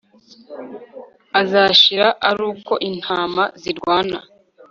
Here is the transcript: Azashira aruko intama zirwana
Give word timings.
Azashira 1.41 2.07
aruko 2.29 2.73
intama 2.89 3.43
zirwana 3.61 4.17